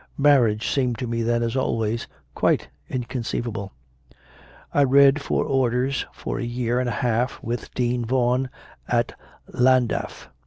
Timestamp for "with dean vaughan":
7.43-8.49